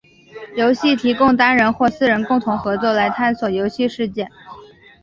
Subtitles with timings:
[0.55, 4.27] 游戏提供单人或四人共同合作来探索游戏世界。